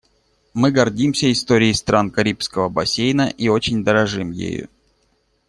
Мы 0.55 0.71
гордимся 0.71 1.31
историей 1.31 1.75
стран 1.75 2.09
Карибского 2.09 2.69
бассейна 2.69 3.27
и 3.37 3.49
очень 3.49 3.83
дорожим 3.83 4.31
ею. 4.31 4.67